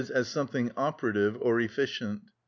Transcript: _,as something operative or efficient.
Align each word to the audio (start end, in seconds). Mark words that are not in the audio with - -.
_,as 0.09 0.27
something 0.27 0.71
operative 0.77 1.37
or 1.41 1.59
efficient. 1.61 2.23